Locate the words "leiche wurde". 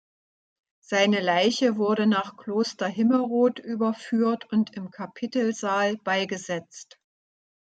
1.19-2.07